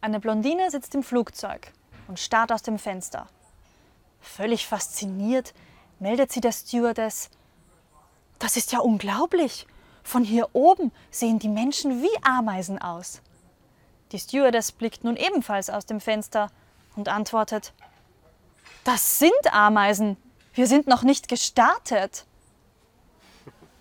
Eine 0.00 0.20
Blondine 0.20 0.70
sitzt 0.70 0.94
im 0.94 1.02
Flugzeug 1.02 1.72
und 2.08 2.18
starrt 2.18 2.52
aus 2.52 2.62
dem 2.62 2.78
Fenster. 2.78 3.26
Völlig 4.20 4.66
fasziniert 4.66 5.54
meldet 5.98 6.32
sie 6.32 6.40
der 6.40 6.52
Stewardess, 6.52 7.30
das 8.40 8.56
ist 8.56 8.72
ja 8.72 8.80
unglaublich. 8.80 9.66
Von 10.02 10.24
hier 10.24 10.48
oben 10.54 10.90
sehen 11.10 11.38
die 11.38 11.48
Menschen 11.48 12.02
wie 12.02 12.24
Ameisen 12.24 12.80
aus. 12.80 13.20
Die 14.12 14.18
Stewardess 14.18 14.72
blickt 14.72 15.04
nun 15.04 15.16
ebenfalls 15.16 15.70
aus 15.70 15.86
dem 15.86 16.00
Fenster 16.00 16.50
und 16.96 17.08
antwortet, 17.08 17.74
das 18.82 19.18
sind 19.18 19.52
Ameisen. 19.52 20.16
Wir 20.54 20.66
sind 20.66 20.88
noch 20.88 21.02
nicht 21.02 21.28
gestartet. 21.28 22.24